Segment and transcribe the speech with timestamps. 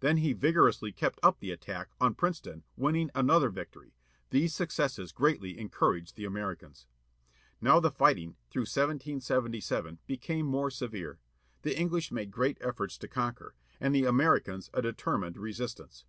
[0.00, 3.94] Then he vigorously kept up the attack, on Princeton, winning another victory.
[4.28, 6.86] These successes greatly encouraged the Americans.
[7.62, 11.18] Now the fighting, through 1777, became more severe.
[11.62, 13.54] The English made great efforts to conquer.
[13.80, 16.04] And the Americans a determined resistance.